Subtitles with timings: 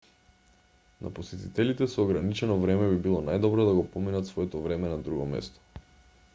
[1.03, 5.33] на посетителите со ограничено време би било најдобро да го поминат своето време на друго
[5.37, 5.83] место